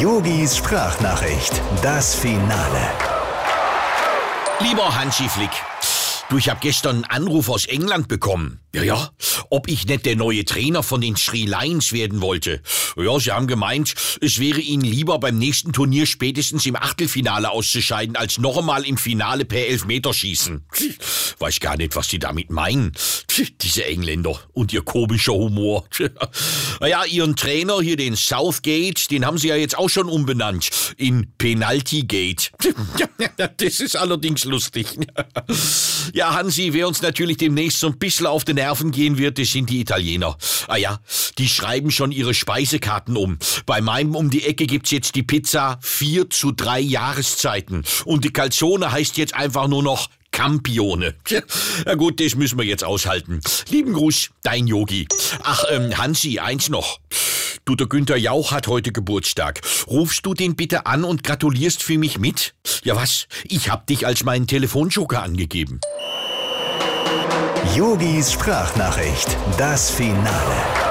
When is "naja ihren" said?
26.78-27.34